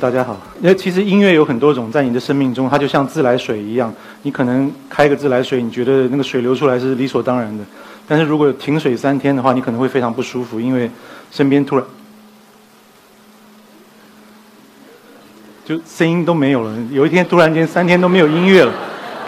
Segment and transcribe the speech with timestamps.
[0.00, 0.34] 大家好。
[0.62, 3.92] 因为其实音乐有很多种，在你的生命中，它就像自来水一样。
[4.22, 7.62] 你可能开个自来水，你觉得那个水流出来是理所当然的。
[8.08, 10.90] 但是如果停水三天的话，你可能会非常不舒服，因为
[11.30, 11.84] 身边突然
[15.66, 16.74] 就声音都没有了。
[16.90, 18.72] 有一天突然间三天都没有音乐了，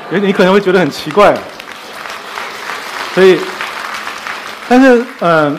[0.09, 1.37] 你你可能会觉得很奇怪。
[3.15, 3.39] 所以，
[4.71, 5.55] 但是嗯，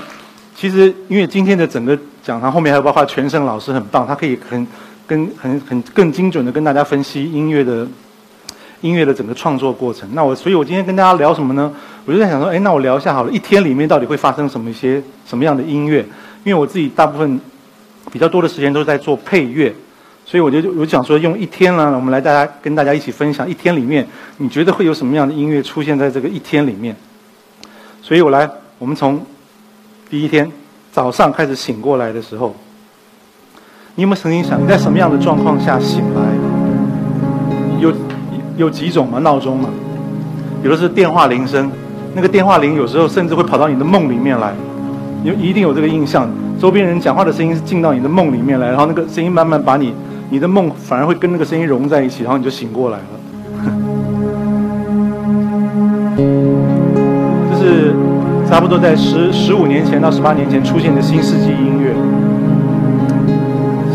[0.55, 4.67] 其实因为今天的整个讲堂后面还有包括全胜老师很棒，他可以很
[5.05, 7.87] 跟很很更精准的跟大家分析音乐的
[8.81, 10.09] 音乐的整个创作过程。
[10.13, 11.73] 那我所以，我今天跟大家聊什么呢？
[12.05, 16.05] 我就在想说，哎，那我聊一下好了，一天里面到底会发生什么一些什么样的音乐？
[16.43, 17.39] 因为我自己大部分
[18.11, 19.73] 比较多的时间都是在做配乐，
[20.25, 24.05] 所以我就我想说，用一天呢，我们来大家跟大家一起分享一天里面，
[24.37, 26.93] 你觉得会有什么样的音乐出现在这个一天里面？
[28.01, 29.25] 所以我来，我们从
[30.09, 30.51] 第一天
[30.91, 32.53] 早上开始醒过来的时候，
[33.95, 36.21] 你有没有曾经想，你在什么样的状况下醒来？
[37.79, 37.93] 有
[38.57, 39.19] 有几种嘛？
[39.19, 39.69] 闹钟嘛？
[40.63, 41.69] 有的是电话铃声。
[42.15, 44.51] 那个电话铃有时候甚至会跑到你的梦里面来，
[45.23, 46.27] 你一定有这个印象。
[46.59, 49.93] 周边人讲话的声音是进到你的梦里面来，然后那个声音慢慢把你，
[50.31, 53.03] 你的梦反而会跟那个声音融在一起，然后你就醒过来了。
[57.51, 57.93] 这是
[58.49, 61.93] 差不多在十十五年前到十八年前出现的新世纪音乐，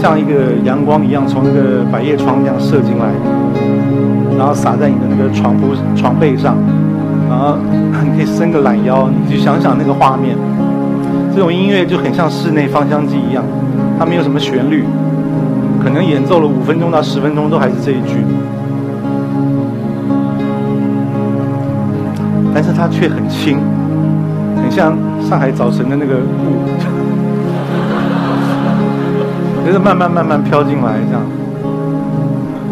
[0.01, 3.07] 像一个阳光一样从那个百叶窗这样射进来，
[4.39, 6.57] 然后洒在你的那个床铺床被上。
[7.29, 7.57] 然后
[8.03, 10.35] 你可以伸个懒腰，你去想想那个画面。
[11.35, 13.45] 这种音乐就很像室内芳香剂一样，
[13.99, 14.85] 它没有什么旋律，
[15.83, 18.25] 可能演奏了五分钟到十分钟都还是这一句，
[22.55, 23.59] 但是它却很轻，
[24.57, 26.65] 很像上海早晨的那个雾，
[29.69, 31.23] 就是慢慢慢慢飘进来这样。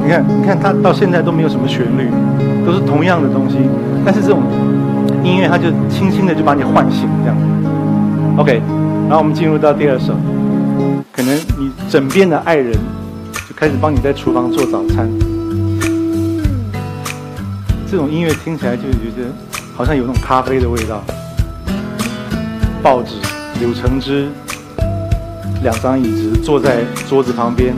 [0.02, 2.08] 你看，你看它到现在都没有什么旋律，
[2.64, 3.58] 都是同样的东西。
[4.02, 4.40] 但是这种
[5.22, 7.36] 音乐，它就轻轻的就把你唤醒，这样。
[8.38, 8.62] OK，
[9.08, 10.14] 然后我们进入到第二首，
[11.12, 12.72] 可能你枕边的爱人
[13.46, 15.06] 就开始帮你在厨房做早餐。
[17.90, 19.30] 这种音乐听起来就觉得
[19.76, 21.04] 好像有那种咖啡的味道。
[22.82, 23.16] 报纸、
[23.60, 24.28] 柳橙汁、
[25.66, 27.74] 两张椅子坐在桌子旁边，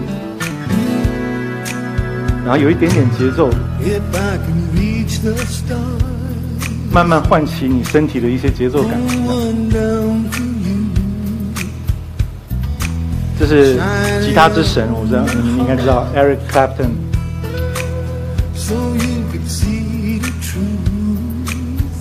[2.44, 3.48] 然后有一点点节奏。
[6.92, 9.00] 慢慢唤起你身体的一些节奏感。
[13.38, 13.80] 这是
[14.20, 16.90] 吉他之神，我知道你们应该知道 Eric Clapton。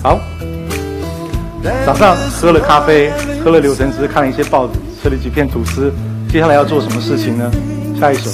[0.02, 0.20] 好，
[1.86, 3.10] 早上喝了咖啡，
[3.42, 5.92] 喝了柳橙汁，看了一些报纸，吃了几片吐司。
[6.30, 7.50] 接下来要做什么事情呢？
[7.98, 8.30] 下一首。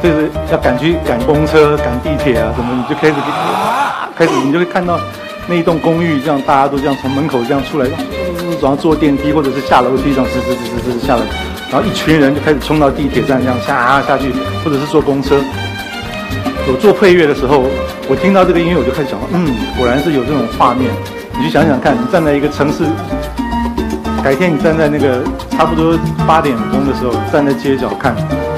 [0.00, 3.14] 就是要赶去赶公车、赶地铁啊，什么你就开始
[4.16, 4.98] 开始，你就会看到
[5.46, 7.86] 那一栋公寓，这样大家都这样从门口这样出来，
[8.62, 11.22] 然后坐电梯或者是下楼梯，这样吱吱吱吱吱下来，
[11.70, 14.32] 然后一群人就开始冲到地铁站这样下下去，
[14.64, 15.38] 或者是坐公车。
[16.70, 17.64] 我做配乐的时候，
[18.08, 20.92] 我听到这个音乐，我就开始想，嗯，果然是有这种画面。
[21.38, 22.84] 你去想想看，你站在一个城市，
[24.22, 28.14] 改天你站在那个差不多八点钟的时候，站在街角看。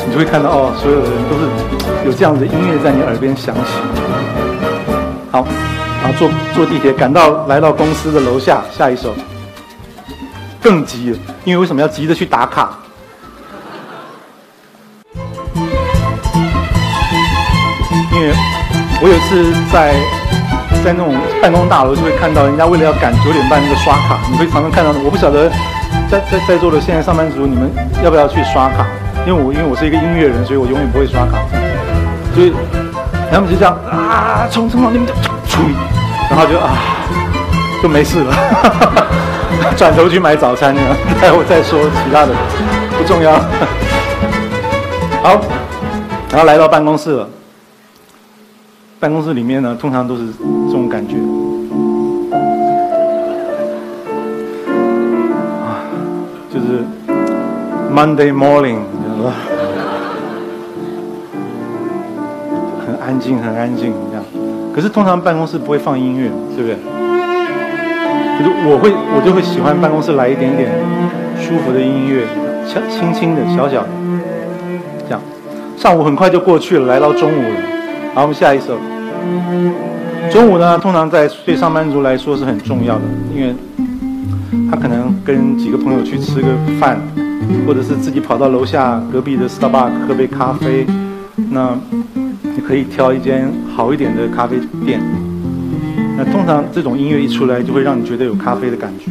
[0.09, 1.47] 你就会看到哦，所有的人都是
[2.05, 3.79] 有这样的音乐在你耳边响起。
[5.31, 5.47] 好，
[6.03, 9.15] 然后坐坐地铁赶到来到公司的楼下，下一首
[10.61, 12.77] 更急了，因为为什么要急着去打卡？
[18.21, 18.35] 因为
[19.01, 19.95] 我有一次在
[20.85, 24.99] 在那种办公大楼就会看到人家为了要赶九点半那个刷卡，你会常常看到的。
[25.01, 25.49] 我不晓得
[26.11, 27.71] 在在在座的现在上班族你们
[28.05, 28.85] 要不要去刷卡？
[29.27, 31.39] 因为我因为我是一个音乐人，所以我永远不会刷卡，
[32.35, 32.53] 所以
[33.33, 35.15] 他们就这样啊，冲冲到那边就
[35.49, 35.65] 冲，
[36.29, 36.77] 然后就啊
[37.83, 38.37] 就没事了，
[39.77, 42.35] 转头去买早餐那样，待会再说其他的，
[42.99, 43.33] 不重要。
[45.23, 45.41] 好，
[46.31, 47.29] 然后来到办公室了，
[49.01, 50.27] 办公室里面呢，通常都是
[50.67, 51.17] 这种感觉，
[55.65, 55.81] 啊，
[56.53, 56.85] 就是
[57.91, 58.77] Monday morning。
[62.87, 64.23] 很安静，很安静，这样。
[64.75, 66.77] 可是通常办公室不会放音乐，对不对？
[68.37, 70.71] 可是我会，我就会喜欢办公室来一点点
[71.39, 72.27] 舒服的音乐，
[72.67, 73.89] 轻轻轻的，小小的，
[75.09, 75.23] 这样。
[75.79, 77.70] 上午很快就过去了，来到中午了。
[78.13, 78.77] 好，我们下一首。
[80.33, 83.03] 中午呢，通常在对上班族来说是很重要的，
[83.35, 83.55] 因为
[84.69, 86.49] 他可能跟几个朋友去吃个
[86.81, 86.99] 饭，
[87.67, 90.85] 或者是自己跑到楼下隔壁的 Starbucks 喝杯咖啡，
[91.51, 91.79] 那
[92.43, 95.01] 你可以挑一间好一点的咖啡店。
[96.17, 99.11] 那通常这种音乐一出来，就会让你觉得有咖啡的感觉。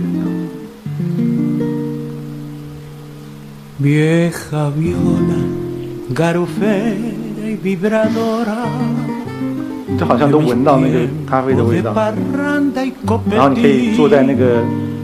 [3.82, 5.40] vieja viola,
[6.14, 7.19] garofera y vibradora.
[9.98, 11.94] 就好像都闻到那个咖啡的味道，
[13.32, 14.64] 然后你可以坐在那个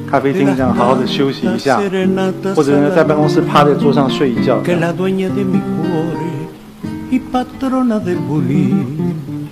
[0.09, 1.81] 咖啡厅上好好的休息一下，
[2.55, 4.61] 或者呢在办公室趴在桌上睡一觉。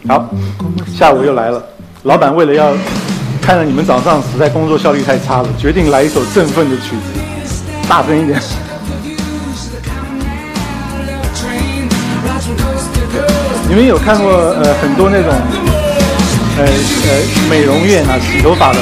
[0.08, 0.30] 好，
[0.88, 1.64] 下午又来了，
[2.04, 2.74] 老板为了要
[3.42, 8.40] 看着你们早上实在工作效率太差了，决定来一首振奋的曲子，大声一点。
[13.74, 15.34] 你们有看过呃很多那种
[16.60, 17.10] 呃呃
[17.50, 18.78] 美容院啊洗头发的，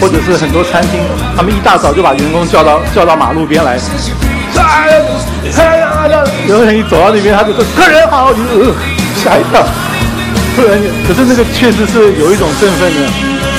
[0.00, 1.00] 或者是很多餐厅，
[1.36, 3.76] 他们一大早就把员工叫到叫到马路边来，
[6.46, 8.72] 有个人一走到那边，他就说客人好，呃
[9.16, 9.66] 吓一跳，
[10.54, 13.00] 客人可是那个确实是有一种振奋的，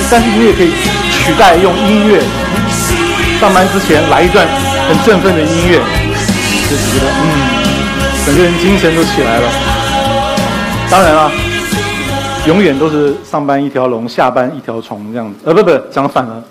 [0.09, 0.71] 但是你也可以
[1.11, 2.23] 取代用音乐，
[3.41, 4.47] 上班之前来一段
[4.87, 5.79] 很振奋的音乐，
[6.69, 7.27] 就觉得嗯，
[8.25, 9.76] 整个人精神都起来了。
[10.89, 11.29] 当然了，
[12.47, 15.39] 永远都是上班一条龙，下班一条虫这样子。
[15.43, 16.41] 呃，不不，讲反了，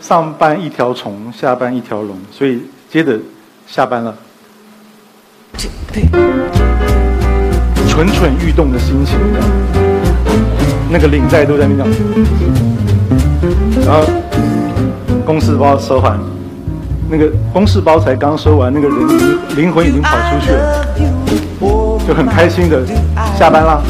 [0.00, 3.18] 上班一条虫，下班一条龙，所以接着
[3.66, 4.14] 下班了，
[5.56, 6.04] 这对
[7.88, 9.18] 蠢蠢欲动的心情，
[10.88, 11.86] 那个领带都在那讲，
[13.84, 14.04] 然后
[15.26, 16.16] 公事包收完，
[17.10, 18.96] 那个公事包才刚收完，那个人
[19.56, 20.86] 灵魂已经跑出去了。
[22.06, 22.82] 就很开心的
[23.38, 23.80] 下班啦，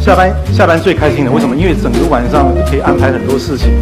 [0.00, 1.56] 下班下班最开心的，为什么？
[1.56, 3.72] 因为整个晚上可以安排很多事情，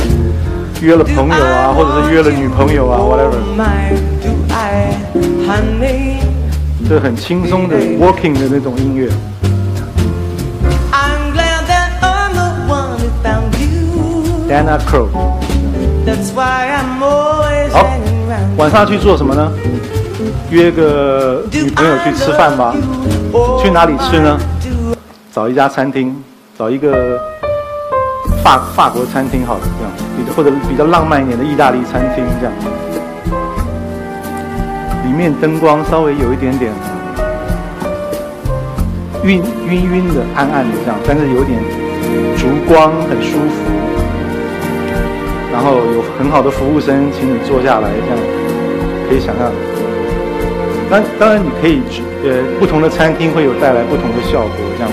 [0.80, 3.36] 约了朋友啊，或者是约了女朋友啊，whatever。
[6.88, 9.08] 这很轻松的 working 的那种音乐。
[14.48, 15.06] Dana Crow。
[17.70, 17.86] 好，
[18.56, 19.52] 晚上去做什么呢？
[20.50, 22.74] 约个女朋友去吃饭吧，
[23.70, 24.36] 去哪里吃呢？
[25.32, 26.12] 找一家餐厅，
[26.58, 27.20] 找一个
[28.42, 32.52] 法法国餐厅好了，这样，比或者比较浪漫一点的意大利餐厅这样。
[35.06, 36.72] 里面灯光稍微有一点点
[39.22, 41.62] 晕晕晕的、暗暗的这样，但是有点
[42.36, 43.70] 烛光，很舒服。
[45.52, 48.18] 然后有很好的服务生，请你坐下来这样，
[49.08, 49.69] 可以想象。
[50.90, 54.90] 那当然，你可以去呃不同的餐厅会有带来不同的效果，这样。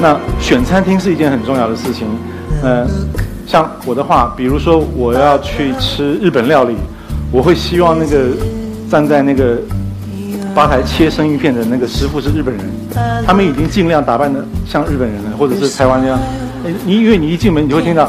[0.00, 2.06] 那选餐厅是一件很重要的事情，
[2.62, 2.86] 呃，
[3.48, 6.76] 像我的话，比如说我要去吃日本料理，
[7.32, 8.28] 我会希望那个
[8.88, 9.58] 站在那个
[10.54, 12.64] 吧台切生鱼片的那个师傅是日本人，
[13.26, 16.18] 他们已经尽量打扮的像日本人了，或者是台湾那样。
[16.86, 18.08] 你因为你一进门，你就会听到，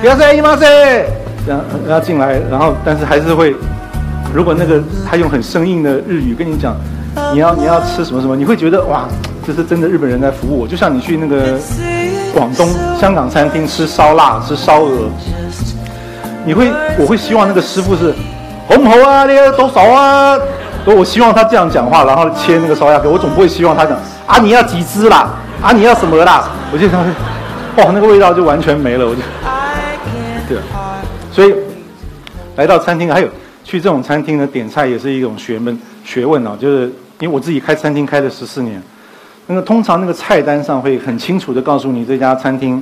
[0.00, 0.64] 不要塞姨妈塞，
[1.44, 3.52] 这样要进来，然后但是还是会。
[4.34, 6.76] 如果那个他用很生硬的日语跟你讲，
[7.32, 9.08] 你要你要吃什么什么，你会觉得哇，
[9.46, 10.68] 这是真的日本人在服务我。
[10.68, 11.58] 就像你去那个
[12.34, 12.68] 广东、
[13.00, 15.08] 香港餐厅吃烧腊、吃烧鹅，
[16.44, 18.12] 你会我会希望那个师傅是
[18.68, 19.24] 好唔好啊？
[19.24, 20.38] 那个多少啊？
[20.84, 25.30] 我我希望他这样讲话，然后切那个烧鸭给我，总不会希望他讲啊你要几只啦？
[25.62, 26.50] 啊你要什么啦？
[26.72, 27.00] 我就想，
[27.78, 29.22] 哇那个味道就完全没了，我就
[30.46, 30.58] 对，
[31.32, 31.54] 所以
[32.56, 33.28] 来到餐厅还有。
[33.66, 36.84] 去这种餐厅呢，点菜也是一种学问学问啊，就是
[37.18, 38.80] 因为我自己开餐厅开了十四年，
[39.48, 42.80] 那个通常那个菜单上会很清楚的告诉你这家餐厅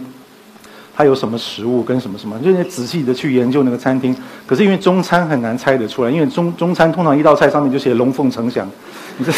[0.95, 4.15] 它有什么食物跟什么什么，就是仔细的去研究那个餐厅。
[4.47, 8.69] 可是因为中餐很难猜得出来，因为中中餐通常一道菜上面就写龙凤呈祥，
[9.17, 9.33] 你 这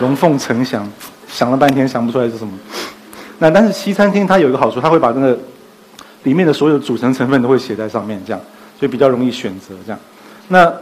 [0.00, 0.86] 龙凤呈祥，
[1.26, 2.52] 想了半天想不出来是什么。
[3.38, 5.38] 那但是西餐厅它有一个好处，它会把那个
[6.24, 8.40] 里面的所有组成成分都会写在上面，这样，
[8.78, 9.98] 所以比较容易选择这样。
[10.48, 10.72] 那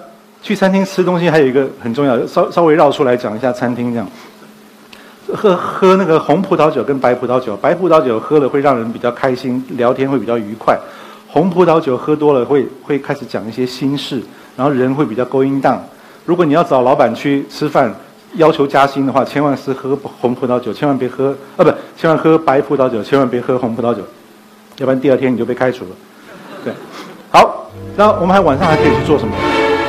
[0.42, 4.07] 去餐厅吃东西还有一个很重要，稍稍微绕出来讲一下餐厅这样。
[5.35, 10.78] 喝喝那个红葡萄酒跟白葡萄酒，白葡萄酒喝了会让人比较开心，聊天会比较愉快。
[11.28, 14.21] 红葡萄酒喝多了会会开始讲一些心事，
[14.57, 15.83] 然后人会比较勾引荡。
[16.26, 17.95] 如果你要找老板去吃饭，
[18.35, 24.02] 要求加薪的话，千万是喝红葡萄酒，千万别喝啊，不，千万喝白葡萄酒，千万别喝红葡萄酒，
[24.78, 25.90] 要不然第二天你就被开除了。
[26.64, 26.75] 对，
[27.31, 29.34] 好，那我们还晚上还可以去做什么？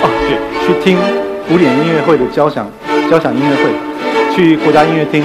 [0.03, 0.97] 哦，对，去听
[1.47, 2.67] 古典音乐会的交响
[3.09, 3.71] 交响音乐会，
[4.35, 5.23] 去国家音乐厅。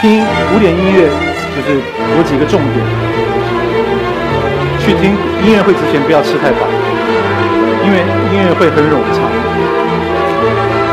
[0.00, 1.10] 听古典音乐
[1.54, 1.80] 就是
[2.16, 2.80] 有几个重点。
[4.80, 5.12] 去听
[5.44, 6.64] 音乐会之前不要吃太饱，
[7.84, 7.98] 因为
[8.32, 9.28] 音乐会很冗长。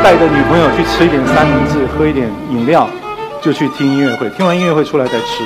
[0.04, 2.86] 带着女朋友去吃一点三明治，喝一点饮料，
[3.40, 4.28] 就去听音乐会。
[4.36, 5.42] 听完音乐会出来再吃，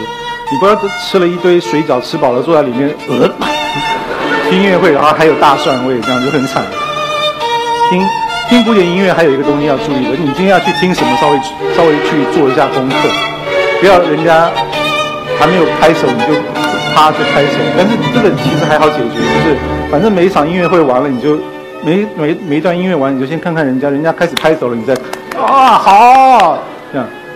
[0.52, 3.30] 你不要吃了一堆水饺，吃饱了坐在里面，呃，
[4.48, 6.62] 听音乐会然后还有大蒜味，这样就很惨。
[7.88, 8.02] 听
[8.48, 11.38] 听古典音乐还有一个东西要注意的，你今天要去听什么，稍微
[11.74, 12.96] 稍微去做一下功课，
[13.80, 14.50] 不要人家
[15.38, 16.40] 还没有拍手你就
[16.94, 17.58] 啪就拍手。
[17.76, 19.56] 但是这个其实还好解决，就是
[19.90, 21.38] 反正每一场音乐会完了你就。
[21.82, 24.92] 每每每一段音乐完，你就先看看人家，人家开始拍手了，你再
[25.40, 26.58] 啊好，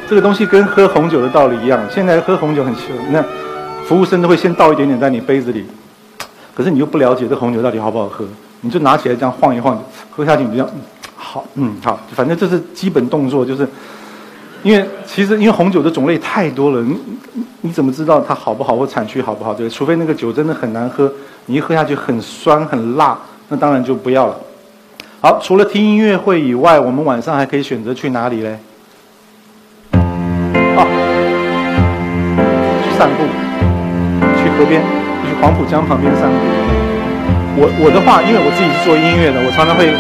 [0.09, 1.81] 这个东西跟喝红酒的道理一样。
[1.91, 2.75] 现在喝红酒很
[3.11, 3.25] 那
[3.87, 5.65] 服务生都会先倒一点点在你杯子里，
[6.55, 8.25] 可是你又不了解这红酒到底好不好喝，
[8.61, 10.71] 你就拿起来这样晃一晃，喝下去你就这样，
[11.17, 13.69] 好，嗯好，反正这是基本动作，就是
[14.63, 16.97] 因为其实因为红酒的种类太多了，你
[17.63, 19.53] 你怎么知道它好不好或产区好不好？
[19.53, 21.13] 对，除非那个酒真的很难喝，
[21.47, 23.19] 你一喝下去很酸很辣。
[23.51, 24.37] 那当然就不要了。
[25.21, 28.59] 好，除了听音乐会以外，我们晚上还可以选择去哪里嘞？
[30.77, 30.87] 啊，
[32.83, 33.25] 去散步，
[34.37, 34.83] 去河边，
[35.23, 36.37] 去黄浦江旁边散步。
[37.57, 39.91] 我我的话，因为我自己是做音乐的，我常常会，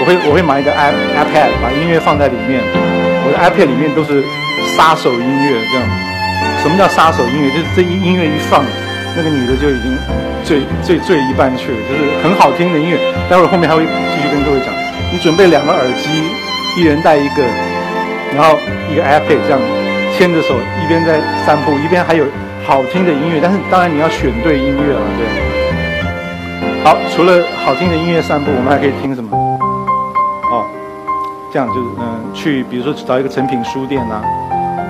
[0.00, 2.60] 我会我会买一个 i iPad，把音乐放在里面。
[3.24, 4.24] 我的 iPad 里面都是
[4.76, 5.84] 杀手音乐，这样。
[6.62, 7.50] 什么叫杀手音乐？
[7.50, 8.64] 就是这一音乐一放，
[9.16, 9.96] 那个女的就已经。
[10.44, 12.96] 醉醉醉一半去了，就是很好听的音乐。
[13.28, 14.72] 待会儿后面还会继续跟各位讲。
[15.12, 16.08] 你准备两个耳机，
[16.74, 17.44] 一人带一个，
[18.34, 18.58] 然后
[18.90, 19.60] 一个 iPad 这样
[20.18, 22.24] 牵着手，一边在散步，一边还有
[22.66, 23.38] 好听的音乐。
[23.40, 25.22] 但是当然你要选对音乐了，对。
[26.82, 29.30] 好，除了好听的音乐散步，我们还可以听什么？
[30.50, 30.66] 哦，
[31.52, 34.20] 这样就是嗯，去比如说找一个成品书店呐，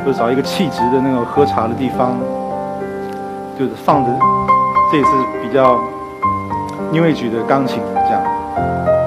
[0.03, 2.17] 或者找一个气质的那种喝茶的地方，
[3.59, 4.11] 就是放着。
[4.91, 5.11] 这也是
[5.43, 5.79] 比较
[6.91, 8.23] New Age 的钢琴这样，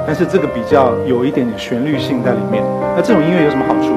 [0.05, 2.63] 但是这个比较有一点点旋律性在里面。
[2.95, 3.89] 那这种音乐有什么好处？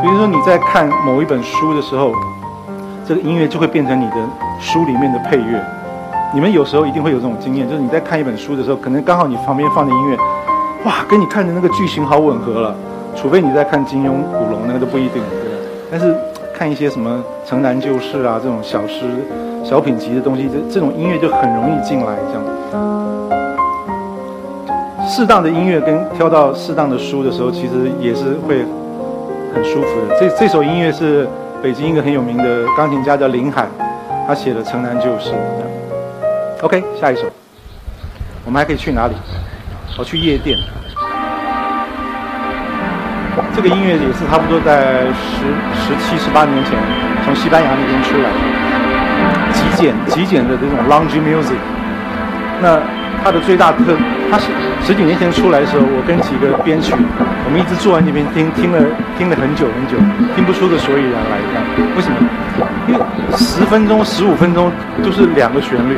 [0.00, 2.12] 比如说你在看某一本书的时候，
[3.04, 4.16] 这个音乐就会变成你的
[4.60, 5.60] 书里面的配乐。
[6.32, 10.16] 你们有时候一定会有这种经验，就是你在看一本书的时候，可能刚好你旁边放的音乐，
[10.84, 12.74] 哇，跟你看的那个剧情好吻合了。
[13.16, 15.20] 除非你在看金庸、古龙，那个都不一定，
[15.90, 16.14] 但是
[16.54, 19.04] 看一些什么《城南旧事》啊这种小诗。
[19.64, 22.14] 小品集的东西，这这种音乐就很容易进来。
[22.28, 22.42] 这样，
[25.06, 28.64] 适当的音乐跟挑到适当的书的时候，其实也是会
[29.54, 30.18] 很舒服的。
[30.18, 31.28] 这这首音乐是
[31.62, 33.66] 北京一个很有名的钢琴家叫林海，
[34.26, 35.30] 他写的《城南旧事》。
[36.64, 37.22] OK，下一首，
[38.44, 39.14] 我们还可以去哪里？
[39.98, 40.58] 我去夜店。
[43.54, 46.78] 这个音乐也是差不多在十十七、十八年前
[47.24, 48.36] 从西班牙那边出来的。
[49.52, 51.58] 极简极简的这种 lounge music，
[52.60, 52.80] 那
[53.24, 53.96] 它的最大特，
[54.30, 54.46] 它是
[54.84, 58.78] 十几年前出来的时候，我跟几个编曲，我们一直坐在那边听，听了
[59.18, 59.96] 听了很久很久，
[60.34, 61.38] 听不出个所以然来。
[61.52, 61.62] 看
[61.96, 62.16] 为什么？
[62.88, 63.00] 因为
[63.36, 64.72] 十分钟、十五分钟
[65.02, 65.96] 都是两个旋律，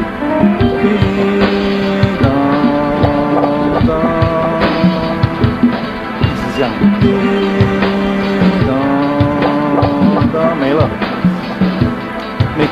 [6.23, 6.71] 一直这样。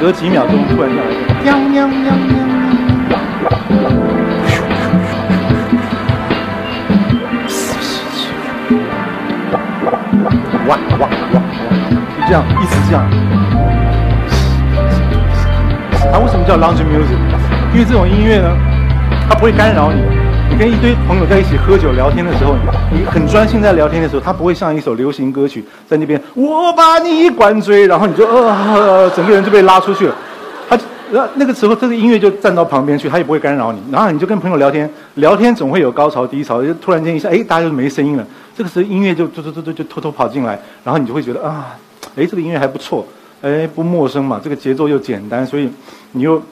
[0.01, 1.11] 隔几秒钟突然下来，
[1.43, 1.89] 喵喵
[10.69, 11.41] 哇哇哇哇，
[11.91, 13.03] 就这样一直这样。
[16.13, 17.17] 它为什么叫 lounge music？
[17.73, 18.55] 因为这种音乐呢，
[19.29, 20.03] 它不会干扰你。
[20.51, 22.55] 你跟一堆朋友在一起喝酒聊天的时候，
[22.91, 30.15] 你很专心在聊天的时候，它不会像一首流行歌曲在那边我把你灌醉，然后你就呃整个人就被拉出去了。
[31.11, 33.81] 那那个时候这个音乐就站到旁边去，他也不会干扰你。
[33.91, 38.27] 然后你就跟朋友聊天，聊天总会有高潮低潮，就突然间一下，哎，大家就没声音了。
[38.57, 41.77] 这个时候音乐就突突突突就偷偷跑进来，然后你就会觉得啊，
[42.17, 43.07] 哎，这个音乐还不错，
[43.43, 45.69] 哎，不陌生嘛，这个节奏又简单，所以
[46.13, 46.43] 你又。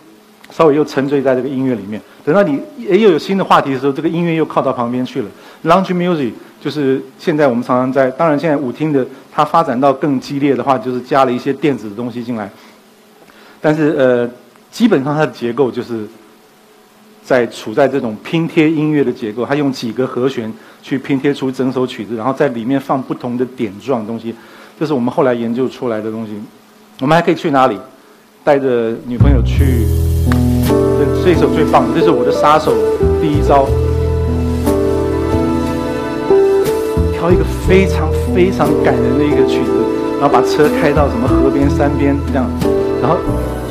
[0.53, 2.57] 稍微又沉醉在这个音乐里面，等到你
[2.89, 5.29] 诶又有新的话题的时候，这个音乐又靠到旁边去了。
[5.65, 12.49] Lounge music 就是现在我们常常在，当然现在舞厅的它发展到更激烈的话，就是加了一些电子的东西进来。
[13.61, 14.31] 但是呃，
[14.71, 16.07] 基本上它的结构就是
[17.25, 24.35] 在处在这种拼贴音乐的结构，它用几个和弦去拼贴出整首曲子，然后在里面放不同的点状东西，
[24.79, 26.33] 这是我们后来研究出来的东西。
[27.01, 27.79] 我们还可以去哪里？
[28.45, 29.87] 带着女朋友去。
[30.99, 32.73] 这是一首最棒的，这是我的杀手
[33.21, 33.67] 第一招。
[37.13, 39.73] 挑一个非常非常感人的一个曲子，
[40.21, 42.49] 然后把车开到什么河边、山边这样，
[43.03, 43.19] 然后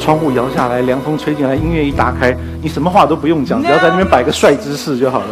[0.06, 5.26] 窗户摇下来，凉风吹进来，音乐一打开，你什么话都不用讲，只要在那边摆个帅姿势就好了。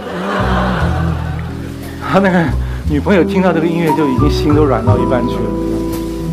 [2.12, 2.44] 他 那个
[2.90, 5.42] 女朋友听到这个音乐就已经心都软到一半去了。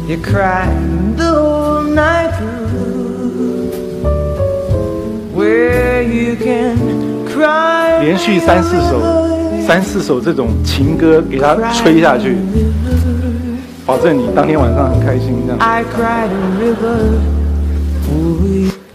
[0.08, 0.70] You cried
[1.18, 3.68] the whole night through,
[5.36, 6.78] where you can
[7.28, 8.00] cry.
[8.00, 9.02] 连续三四首，
[9.66, 12.38] 三四首这种情歌给他吹下去，
[13.84, 15.34] 保证你当天晚上很开心。
[15.46, 15.58] 这样。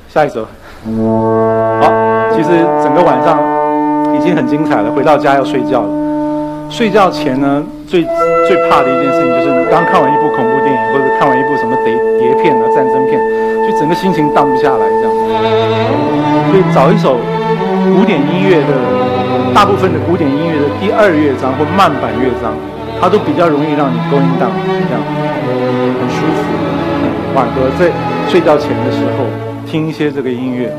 [0.07, 1.91] 下一首，好，
[2.31, 2.49] 其实
[2.83, 3.37] 整个晚上
[4.15, 4.91] 已经很精彩了。
[4.91, 5.89] 回到家要睡觉了。
[6.69, 8.01] 睡觉前呢，最
[8.47, 13.19] 最怕的一件事情就是你刚看完一部恐怖电影，或者看完一部什么谍谍片啊、战争片，
[13.67, 15.11] 就整个心情荡不下来这样。
[16.49, 17.17] 所以找一首
[17.95, 18.73] 古典音乐的，
[19.53, 22.55] 大部分的古典音乐的第二乐章或慢板乐章，
[22.99, 24.99] 它都比较容易让你 going down，这样
[25.99, 26.39] 很舒服。
[27.35, 27.91] 缓和在
[28.27, 29.25] 睡觉前的时候
[29.65, 30.69] 听一些这个音乐。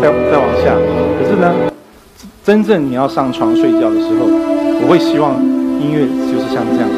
[0.00, 0.74] 再再往下，
[1.18, 1.54] 可是呢
[2.42, 4.26] 真正你要上床睡觉的时候，
[4.82, 5.36] 我会希望
[5.80, 6.88] 音乐就是像这样，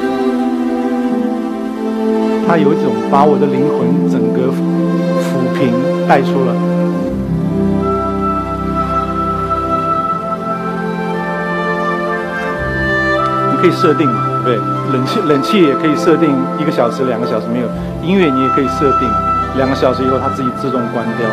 [2.48, 4.50] 它有一种把我的灵魂整个
[5.20, 5.68] 抚平
[6.08, 6.71] 带出了。
[13.62, 14.92] 可以设定嘛，对不对？
[14.92, 17.68] 冷气冷气也可以设定一个小时、两个小时没有，
[18.02, 19.08] 音乐你也可以设定
[19.56, 21.28] 两个小时以后它自己自动关掉。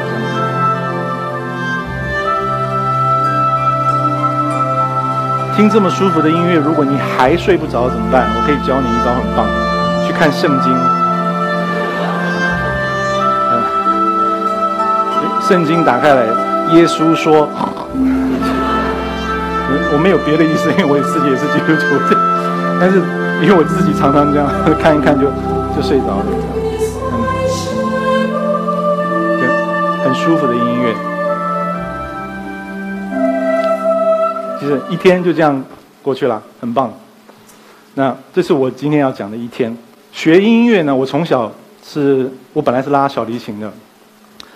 [5.56, 8.28] 听这么舒服的音乐，如果你还睡不着怎么办？
[8.30, 9.48] 我可以教你一招很棒，
[10.06, 10.72] 去看圣经。
[15.42, 16.22] 圣经打开来，
[16.76, 17.50] 耶稣说
[19.92, 21.86] ：“我没有别的意思，因为我自己也是基督徒，
[22.80, 23.00] 但是
[23.42, 24.48] 因为我自己常常这样
[24.80, 25.28] 看一看就
[25.76, 26.26] 就睡着了，
[27.12, 27.16] 嗯，
[30.04, 30.96] 很舒服的音乐。”
[34.88, 35.64] 一天就这样
[36.04, 36.94] 过去了，很棒。
[37.96, 39.76] 那这是我今天要讲的一天。
[40.12, 41.52] 学音乐呢，我从小
[41.84, 43.72] 是我本来是拉小提琴的，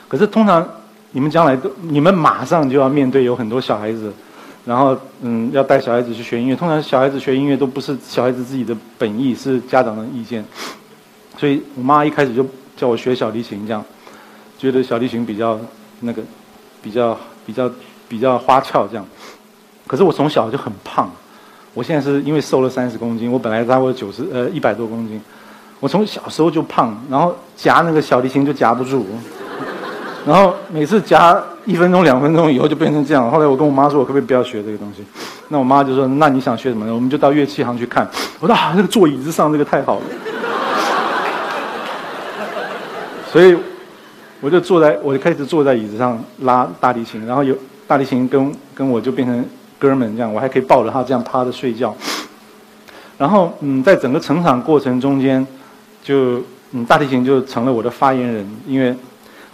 [0.08, 0.63] 可是通常
[1.12, 4.13] 你们将来都你们马上就要面对有很多小孩子，
[4.65, 6.56] 然后嗯要带小孩子去学音乐。
[6.56, 10.43] 通常小孩子学音乐都不是小孩子自己的本意，是家长的意见。
[11.38, 12.45] 所以我妈一开始就
[12.78, 13.84] 叫我学小提琴，这样
[14.58, 15.60] 觉得小提琴比较
[16.02, 16.21] 那个
[16.82, 17.69] 比较比较
[18.08, 19.06] 比较花俏这样。
[19.86, 21.12] 可是我从小就很胖，
[21.73, 25.21] 我现在是因为瘦了三十公斤，我本来差不多九十呃一百多公斤，
[25.82, 29.06] 我从小时候就胖，然后夹那个小提琴就夹不住，
[30.26, 33.30] 然后每次夹一分钟两分钟以后就变成这样。
[33.30, 35.04] 后来我跟我妈说，我可不可以不要学这个东西？
[35.49, 36.93] 那我妈就说，那你想学什么呢？
[36.93, 38.08] 我们就到乐器行去看。
[38.39, 40.06] 我说啊，那个坐椅子上这个太好了，
[43.32, 43.58] 所以
[44.41, 47.56] 我就坐在，我就开始坐在椅子上拉大提琴，然后有
[47.88, 49.45] 大提琴跟跟我就变成。
[49.80, 51.93] 哥们，这样我还可以抱着他这样趴着睡觉。
[53.17, 55.45] 然后，嗯，在整个成长过程中间，
[56.02, 58.49] 就嗯，大提琴就成了我的发言人。
[58.65, 58.95] 因为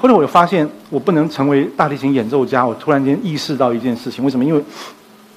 [0.02, 2.66] 后来我发现，我不能成为大提琴演奏家。
[2.66, 4.46] 我突然间意识到一件事情：为什么？
[4.46, 4.64] 因为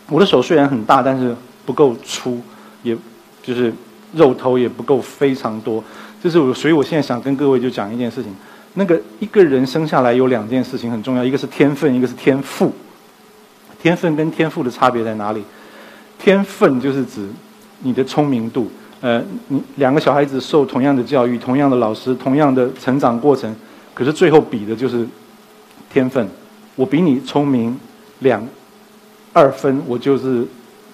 [0.09, 1.35] 我的手虽然很大，但是
[1.67, 2.41] 不够粗，
[2.85, 2.97] 也
[3.43, 3.75] 就是
[4.15, 5.83] 肉头也不够非常多。
[6.23, 8.33] 就是我，所以我现在想跟各位就讲一件事情：
[8.75, 12.73] 那个一个人生下来有两件事情很重要，一个是天分，一个是天赋。
[13.83, 15.43] 天分跟天赋的差别在哪里？
[16.21, 17.29] 天分就是指
[17.81, 18.71] 你的聪明度。
[19.01, 23.53] 呃，你两个小孩子受同样的教育，同样的老师，同样的成长过程，
[23.95, 25.07] 可是最后比的就是
[25.93, 26.29] 天分。
[26.75, 27.79] 我比你聪明
[28.21, 28.47] 两
[29.33, 30.47] 二分，我就是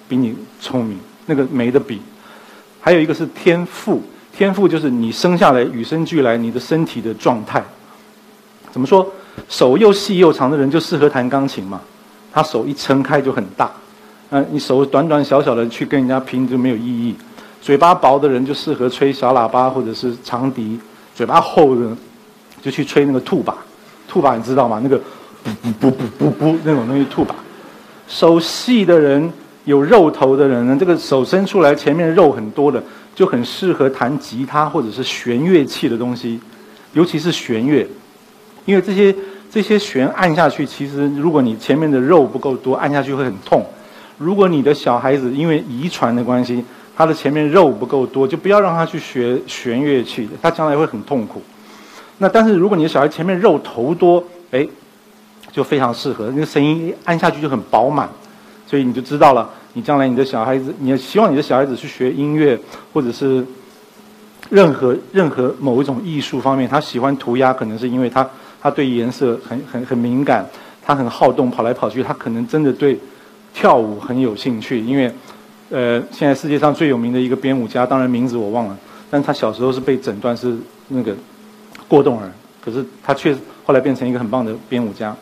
[0.07, 2.01] 比你聪明，那个没得比。
[2.81, 4.01] 还有一个是天赋，
[4.35, 7.63] 天赋就是你生下来与生俱来，你的身体的状态。
[8.71, 9.05] 怎么说？
[9.47, 11.79] 手又细又长的人就适合弹钢琴嘛？
[12.31, 13.71] 他手一撑开就很大，
[14.31, 17.15] 嗯，你手短短小小的去跟人家拼就没有意义。
[17.61, 20.77] 嘴巴薄的人就适合吹小喇叭或者是长笛，
[21.15, 21.95] 嘴巴厚的
[22.61, 23.55] 就去吹那个兔把，
[24.07, 24.79] 兔把你知道吗？
[24.83, 24.99] 那个
[25.43, 27.35] 不不不不不不那种东西兔把。
[28.07, 29.31] 手细的人
[29.65, 32.83] 有肉头的人呢，这个手伸出来前面肉很多的，
[33.15, 36.39] 就很适合弹吉他或者是弦乐器的东西，
[36.93, 37.87] 尤其是弦乐，
[38.65, 39.15] 因为这些。
[39.51, 43.65] 这些弦按下去，其实如果你前面的肉不够多，按下去会很痛。
[44.19, 46.63] 如果你的小孩子因为遗传的关系，
[46.95, 51.41] 他的前面肉不够多，就不要让他去学弦乐器，他将来会很痛苦。
[52.19, 54.67] 那但是如果你的小孩前面肉头多，哎，
[55.51, 58.07] 就非常适合，那个声音按下去就很饱满，
[58.67, 62.59] 所以你就知道了，你将来你的小孩子，你希望你的小孩子去学音乐，
[62.93, 63.43] 或者是
[64.49, 68.29] 任何任何某一种艺术方面，他喜欢涂鸦，可能是因为他
[68.61, 70.45] 他对颜色很很很敏感，
[70.85, 72.99] 他很好动，跑来跑去，他可能真的对
[73.53, 75.09] 跳舞很有兴趣，因为
[75.69, 78.77] 呃，现在世界上最有名的一个编舞家，当然名字我忘了，
[79.09, 80.57] 但他小时候是被诊断是
[80.89, 81.15] 那个
[81.89, 82.31] 过动儿，
[82.63, 85.13] 可是他却后来变成一个很棒的编舞家，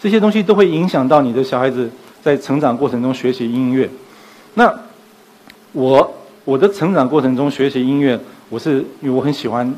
[0.00, 1.88] 这些东西都会影响到你的小孩子
[2.20, 3.88] 在成长过程中学习音乐。
[4.54, 4.74] 那
[5.70, 8.18] 我我的成长过程中学习音乐。
[8.50, 9.70] 我是因为我很喜欢，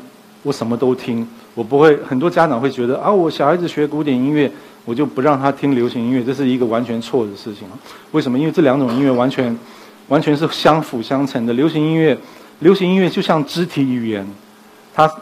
[0.43, 1.93] 我什么都听，我不会。
[2.07, 4.49] 很多家长会觉得啊，我小孩子学古典音乐，
[4.85, 7.67] 我就不让他听流行音乐，这是一个完全错的事情
[8.11, 8.39] 为什么？
[8.39, 9.53] 因为这两种音乐完全，
[10.07, 11.51] 完全是相辅相成的。
[11.51, 12.17] 流行音乐，
[12.59, 14.25] 流行音乐就像肢体语言，
[14.93, 15.13] 它，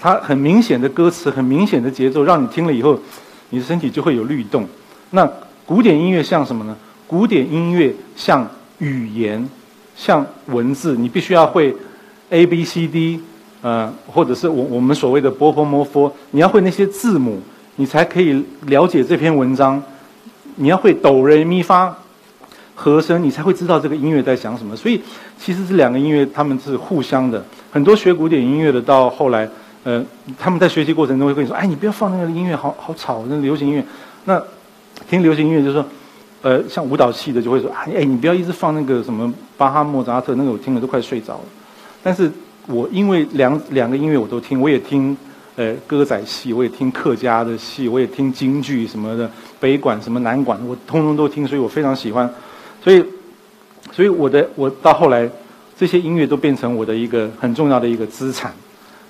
[0.00, 2.98] 它很明显的歌词，很明显的节奏，让你听了以后，
[3.50, 4.66] 你的身体就会有律动。
[5.10, 5.30] 那
[5.66, 6.76] 古典音乐像什么呢？
[7.06, 9.48] 古典音乐像语言，
[9.96, 11.74] 像文字，你必须要会。
[12.30, 13.18] A B C D，
[13.62, 17.40] 呃，或者是我我们所谓的波波摩佛，你要会那些字母，
[17.76, 19.82] 你才可以了解这篇文章。
[20.56, 21.96] 你要会哆来咪发
[22.74, 24.76] 和声，你才会知道这个音乐在讲什么。
[24.76, 25.00] 所以，
[25.38, 27.42] 其实这两个音乐他们是互相的。
[27.70, 29.48] 很多学古典音乐的到后来，
[29.88, 30.04] 呃，
[30.38, 33.82] 他们在学习过程中会跟你说：“哎，你不要放那个音乐，好好吵，那流行音乐。”
[34.26, 34.38] 那
[35.08, 35.84] 听流行音乐就是说，
[36.42, 41.44] 呃，像舞蹈系的就会说：“哎，你不要一直放那个什么巴哈、莫扎特，那个我听了都快睡着了。”
[42.04, 42.30] 但是
[42.66, 45.16] 我因为两两个音乐我都听，我也听，
[45.56, 52.28] 呃，歌仔戏，我也听客家的戏，我也听京剧什么的，北管什么南管，我通通都听，所以我非常喜欢。
[52.84, 53.02] 所以，
[53.90, 55.26] 所以我的我到后来，
[55.78, 58.52] 这些音乐都变成我的一个很重要的一个资产。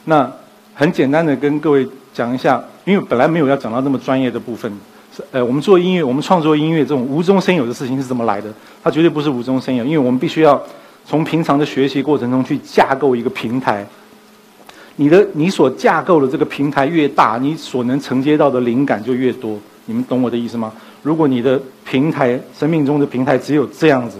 [0.04, 0.30] 那
[0.78, 4.72] 很简单的跟各位讲一下，因为本来没有要讲到那么专业的部分，
[5.32, 8.48] 呃，我们做音乐，我们创作音乐这种无中生有的事情是怎么来的？
[8.80, 10.62] 它绝对不是无中生有，因为我们必须要。
[11.04, 13.82] 从平常的学习过程中去架构一个平台，
[14.96, 19.58] 你的你所架构的这个平台越大，你所能承接到的灵感就越多。
[19.86, 20.70] 你们懂我的意思吗？
[21.02, 24.18] 如果你的平台生命中的平台只有这样子，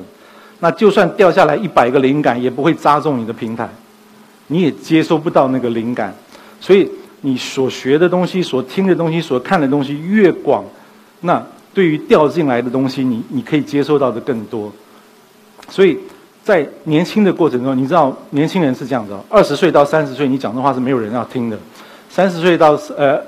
[0.61, 3.69] 那就算掉下来一百个灵感，也不会扎中你的平台，
[4.47, 6.15] 你也接收不到那个灵感。
[6.61, 6.91] 所以
[7.21, 10.65] 你所学的东西、所听的东西、所看的东西越广，
[11.21, 14.73] 那对于掉进来的东西，你你可以接受到的更多。
[15.69, 15.99] 所以。
[16.45, 21.59] 在年轻的过程中，你知道年轻人是这样的：二十岁到三十岁，你讲的话是没有人要听的；
[22.09, 23.23] 三十岁到呃，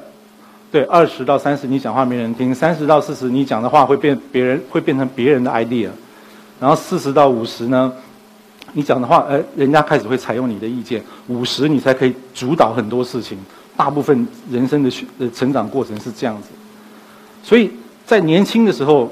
[0.72, 5.88] 对，二十到三十你讲话没人听；三十到四十你讲的话会变别人会变成别人的 idea；
[6.58, 7.92] 然后四十到五十呢，
[8.72, 13.38] 你讲的话，呃，人家开始会采用你的意见；五十你才可以主导很多事情。
[13.76, 16.48] 大部分人生的学呃成长过程是这样子，
[17.42, 17.70] 所以
[18.04, 19.11] 在年轻的时候，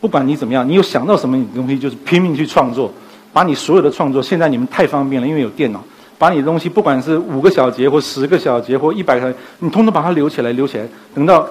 [0.00, 2.92] 不管你怎么样，你有想到什么东西，就是拼命去创作。
[3.32, 5.82] 把你所有的创作，现在你们太方便了，因为有电脑，
[6.18, 10.86] 把你的东西，不管是五个小节或十个小节或一百个，你通通把它留起来，留起来。
[11.14, 11.48] 等到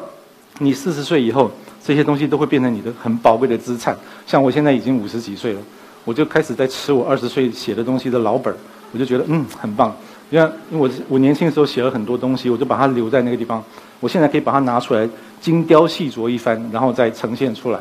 [0.59, 1.49] 你四十岁以后，
[1.83, 3.97] 这些东西都会变成你的很宝贵的资产。
[4.27, 5.59] 像我现在已经五十几岁了，
[6.03, 8.57] 我就开始在吃我二十岁写的东西的老本儿，
[8.91, 9.95] 我就觉得嗯很棒。
[10.29, 13.63] 因为因为我我年轻的时候写了很多东西，我就把它留在那个地方。
[13.99, 15.07] 我现在可以把它拿出来
[15.39, 17.79] 精雕细琢一番，然后再呈现出来。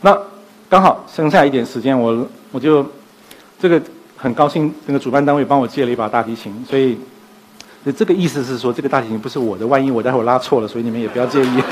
[0.00, 0.16] 那
[0.68, 2.86] 刚好剩下一点时间，我我就。
[3.58, 3.80] 这个
[4.18, 6.98] 很高兴，那个主办单位帮我借了一把大提琴，所以，
[7.96, 11.62] 这个意思是说，这个大提琴不是我的，万一我待会儿拉错了，所以你们也不要介意。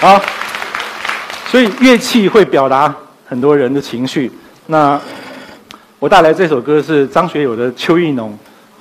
[0.00, 0.20] 好，
[1.52, 4.32] 所以乐器会表达很多人的情绪。
[4.68, 4.98] 那
[5.98, 8.30] 我带来这首歌是张学友的《秋意浓》，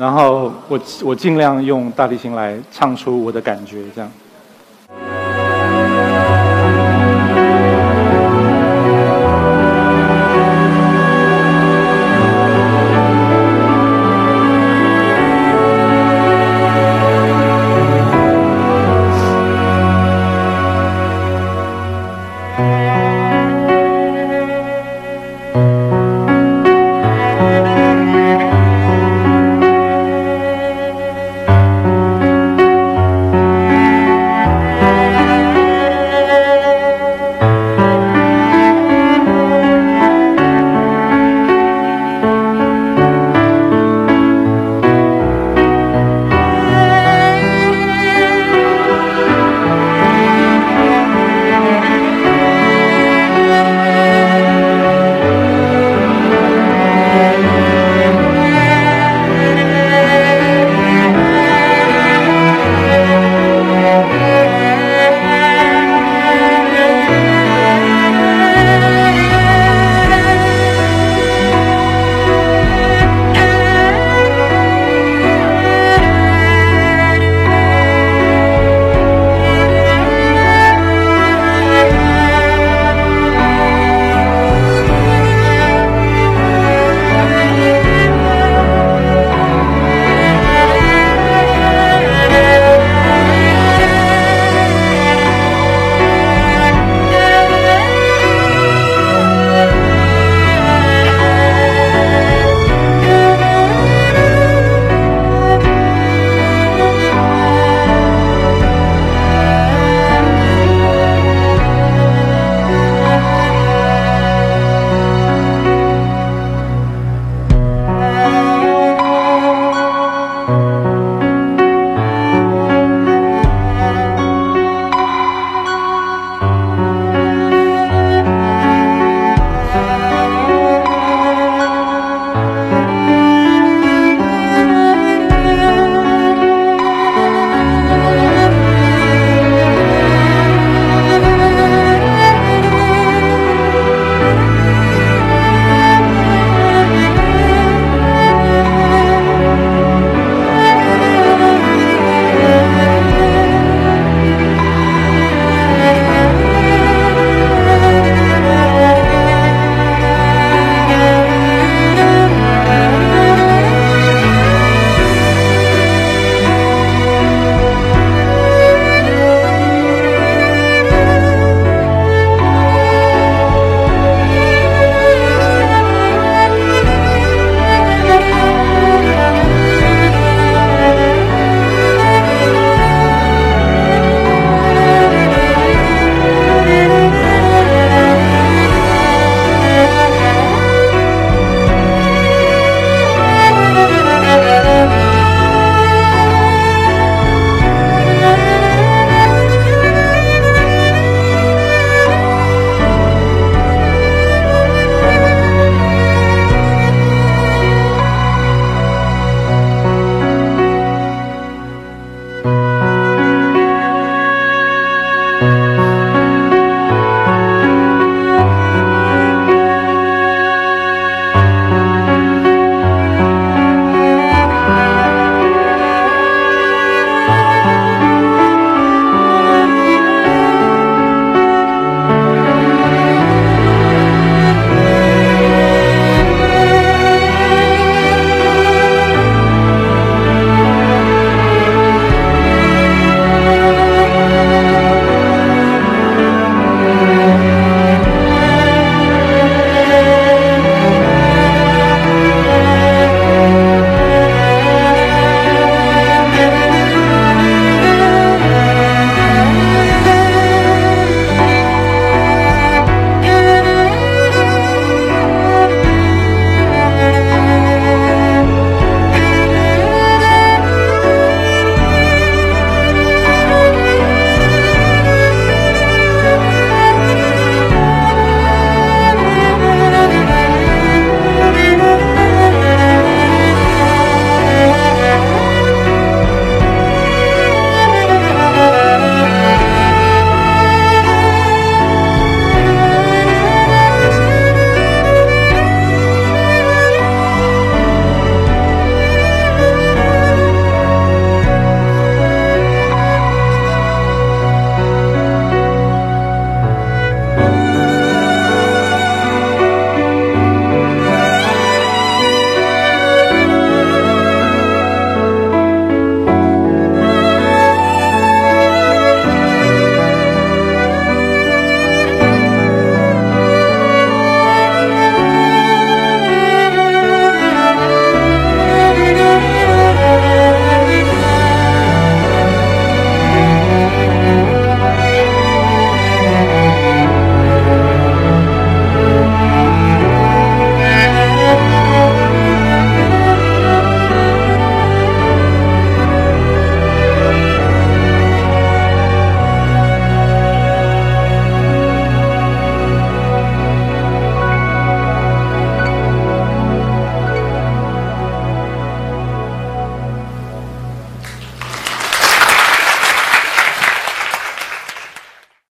[0.01, 4.09] 然后我我尽量用大提琴来唱出我的感觉，这样。